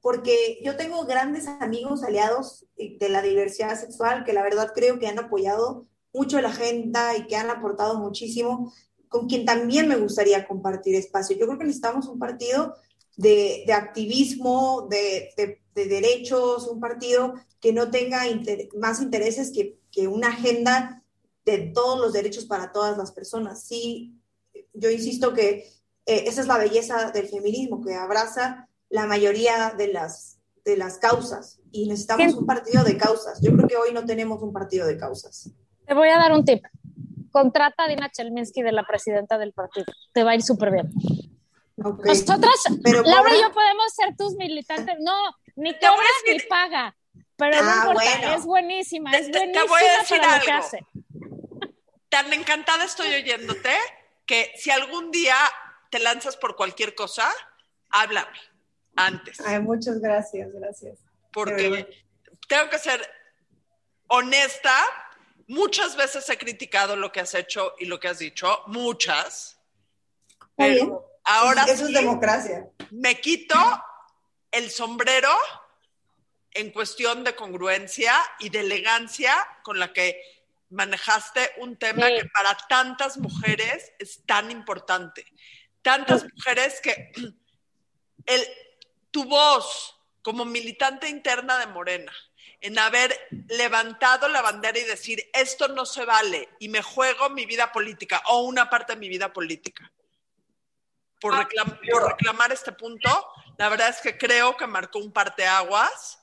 [0.00, 5.08] porque yo tengo grandes amigos aliados de la diversidad sexual que la verdad creo que
[5.08, 8.72] han apoyado mucho la agenda y que han aportado muchísimo,
[9.08, 11.36] con quien también me gustaría compartir espacio.
[11.36, 12.74] Yo creo que necesitamos un partido
[13.16, 18.22] de, de activismo, de, de, de, derechos, un partido que no tenga
[18.78, 21.02] más intereses que, que una agenda
[21.44, 23.64] de todos los derechos para todas las personas.
[23.64, 24.14] Sí,
[24.72, 25.68] yo insisto que
[26.06, 30.36] eh, esa es la belleza del feminismo, que abraza la mayoría de las
[30.66, 33.40] de las causas y necesitamos un partido de causas.
[33.40, 35.50] Yo creo que hoy no tenemos un partido de causas.
[35.86, 36.64] Te voy a dar un tip.
[37.30, 39.86] Contrata a Dina Chelminsky de la presidenta del partido.
[40.12, 40.90] Te va a ir súper bien.
[41.76, 42.64] Nosotras,
[43.04, 44.96] Laura y yo podemos ser tus militantes.
[45.00, 45.14] No,
[45.54, 46.96] ni cobras ni paga.
[47.36, 50.44] Pero no ah, importa, es buenísima, es buenísima te voy a decir algo.
[50.44, 50.86] que hace.
[52.08, 53.70] Tan encantada estoy oyéndote
[54.24, 55.36] que si algún día
[55.90, 57.30] te lanzas por cualquier cosa,
[57.90, 58.38] háblame
[58.96, 59.40] antes.
[59.40, 60.98] Ay, muchas gracias, gracias.
[61.32, 62.04] Porque
[62.48, 63.00] tengo que ser
[64.08, 64.74] honesta.
[65.48, 69.58] Muchas veces he criticado lo que has hecho y lo que has dicho, muchas.
[70.56, 72.68] Pero ahora Eso es democracia.
[72.90, 73.56] Me quito
[74.50, 75.30] el sombrero
[76.52, 80.20] en cuestión de congruencia y de elegancia con la que
[80.70, 85.24] manejaste un tema que para tantas mujeres es tan importante.
[85.86, 87.12] Tantas mujeres que
[88.26, 88.46] el,
[89.12, 92.12] tu voz como militante interna de Morena,
[92.60, 93.16] en haber
[93.46, 98.20] levantado la bandera y decir, esto no se vale y me juego mi vida política
[98.26, 99.92] o una parte de mi vida política.
[101.20, 101.48] Por, ah,
[101.88, 103.08] por reclamar este punto,
[103.56, 106.18] la verdad es que creo que marcó un parteaguas,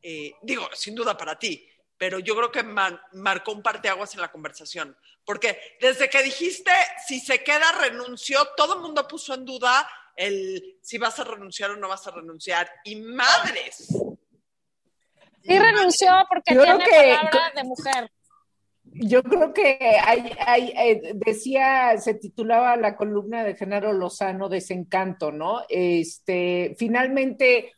[0.00, 1.67] eh, digo, sin duda para ti,
[1.98, 4.96] pero yo creo que marcó un parteaguas en la conversación.
[5.24, 6.70] Porque desde que dijiste,
[7.06, 9.86] si se queda, renunció, todo el mundo puso en duda
[10.16, 12.70] el si vas a renunciar o no vas a renunciar.
[12.84, 13.88] Y madres.
[15.42, 18.10] Sí renunció porque tiene palabra de mujer.
[18.84, 25.30] Yo creo que hay, hay, eh, decía, se titulaba la columna de Genaro Lozano, Desencanto,
[25.30, 25.62] ¿no?
[25.68, 27.74] Este, finalmente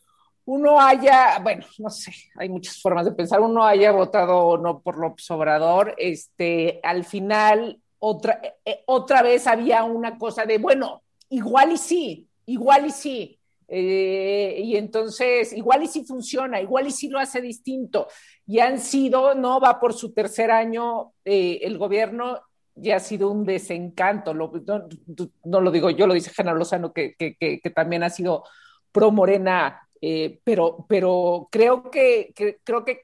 [0.47, 4.81] uno haya, bueno, no sé, hay muchas formas de pensar, uno haya votado o no
[4.81, 11.03] por López Obrador, este, al final otra, eh, otra vez había una cosa de, bueno,
[11.29, 13.37] igual y sí, igual y sí.
[13.73, 18.09] Eh, y entonces, igual y sí funciona, igual y sí lo hace distinto.
[18.47, 22.41] Y han sido, no va por su tercer año eh, el gobierno,
[22.75, 24.35] ya ha sido un desencanto.
[24.35, 28.43] no, lo digo yo, lo dice Genaro Lozano, que, que, también ha sido
[28.91, 32.33] pro Morena, eh, pero, pero creo que,
[32.65, 33.03] creo que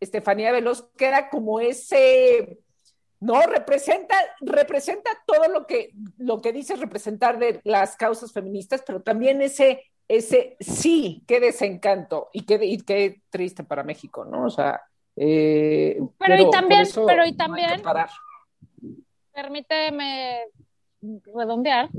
[0.00, 2.58] Estefanía Veloz queda como ese
[3.20, 9.02] no, representa, representa todo lo que, lo que dice representar de las causas feministas, pero
[9.02, 14.46] también ese, ese sí, qué desencanto y qué, y qué triste para México, ¿no?
[14.46, 14.80] O sea,
[15.16, 17.82] eh, pero, y también, pero y también,
[19.34, 20.44] permíteme
[21.34, 21.90] redondear,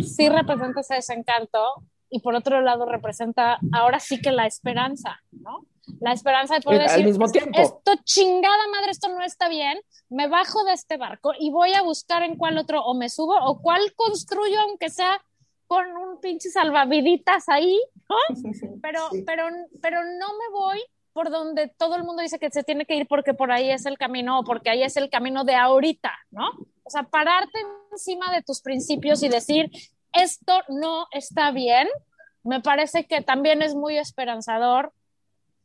[0.00, 5.66] sí representa ese desencanto y por otro lado representa ahora sí que la esperanza, ¿no?
[6.00, 7.58] la esperanza de poder decir, mismo tiempo.
[7.60, 9.78] esto chingada madre, esto no está bien,
[10.08, 13.36] me bajo de este barco y voy a buscar en cuál otro o me subo
[13.36, 15.22] o cuál construyo, aunque sea
[15.66, 18.16] con un pinche salvaviditas ahí, ¿no?
[18.82, 19.48] Pero, pero,
[19.82, 20.80] pero no me voy
[21.12, 23.86] por donde todo el mundo dice que se tiene que ir porque por ahí es
[23.86, 26.50] el camino o porque ahí es el camino de ahorita, ¿no?
[26.84, 27.58] O sea, pararte
[27.90, 29.70] encima de tus principios y decir,
[30.16, 31.88] esto no está bien,
[32.42, 34.92] me parece que también es muy esperanzador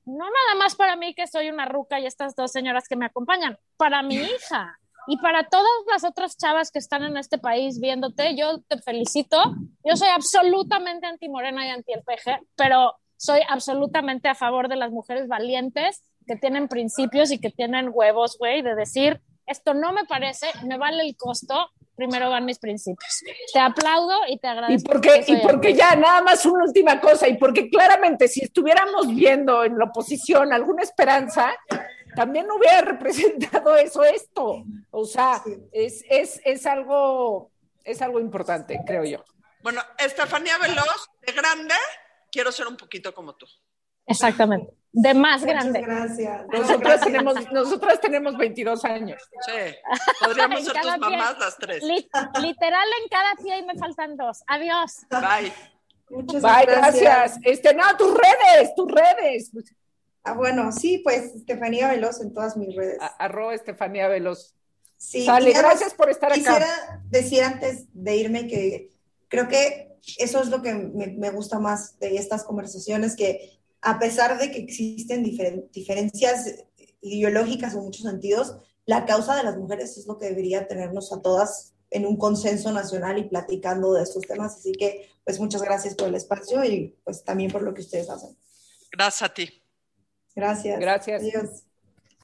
[0.05, 3.05] no nada más para mí que soy una ruca y estas dos señoras que me
[3.05, 4.77] acompañan, para mi hija
[5.07, 9.37] y para todas las otras chavas que están en este país viéndote, yo te felicito.
[9.83, 14.75] Yo soy absolutamente anti morena y anti el peje, pero soy absolutamente a favor de
[14.75, 19.91] las mujeres valientes que tienen principios y que tienen huevos, güey, de decir, esto no
[19.91, 21.71] me parece, me vale el costo,
[22.01, 23.23] primero van mis principios.
[23.53, 24.89] Te aplaudo y te agradezco.
[24.89, 29.13] Y porque, y porque ya, nada más una última cosa, y porque claramente si estuviéramos
[29.13, 31.53] viendo en la oposición alguna esperanza,
[32.15, 34.63] también hubiera representado eso esto.
[34.89, 37.51] O sea, es, es, es, algo,
[37.83, 39.23] es algo importante, creo yo.
[39.61, 41.75] Bueno, Estefanía Veloz, de grande,
[42.31, 43.45] quiero ser un poquito como tú.
[44.07, 45.81] Exactamente de más grande.
[45.81, 46.45] gracias.
[46.51, 49.21] Nosotras tenemos, nosotras tenemos 22 años.
[49.45, 49.75] Sí,
[50.23, 51.83] podríamos ser tus mamás las tres.
[51.83, 54.43] literal en cada pie y me faltan dos.
[54.47, 55.05] Adiós.
[55.09, 55.53] Bye.
[56.09, 57.39] Muchas Bye, gracias.
[57.43, 59.51] Este, no, tus redes, tus redes.
[60.23, 62.97] Ah, bueno, sí, pues Estefanía Veloz en todas mis redes.
[63.17, 64.55] arroba Estefanía Veloz.
[64.97, 66.37] Sí, Sale, gracias por estar acá.
[66.37, 68.91] Quisiera decir antes de irme que
[69.29, 73.99] creo que eso es lo que me, me gusta más de estas conversaciones, que a
[73.99, 76.65] pesar de que existen diferencias
[77.01, 81.21] ideológicas en muchos sentidos, la causa de las mujeres es lo que debería tenernos a
[81.21, 84.55] todas en un consenso nacional y platicando de estos temas.
[84.55, 88.09] Así que, pues muchas gracias por el espacio y pues también por lo que ustedes
[88.09, 88.37] hacen.
[88.91, 89.63] Gracias a ti.
[90.35, 90.79] Gracias.
[90.79, 91.21] Gracias.
[91.21, 91.63] Adiós.